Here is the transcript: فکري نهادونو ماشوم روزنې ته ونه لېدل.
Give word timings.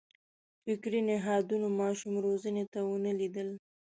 فکري 0.63 1.01
نهادونو 1.09 1.67
ماشوم 1.79 2.13
روزنې 2.25 2.63
ته 2.73 2.79
ونه 2.89 3.11
لېدل. 3.19 3.49